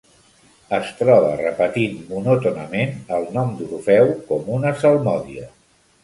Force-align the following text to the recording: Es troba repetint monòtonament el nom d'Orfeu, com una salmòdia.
Es 0.75 0.87
troba 0.99 1.33
repetint 1.41 1.99
monòtonament 2.13 2.95
el 3.17 3.27
nom 3.35 3.51
d'Orfeu, 3.59 4.09
com 4.31 4.49
una 4.55 4.73
salmòdia. 4.85 5.45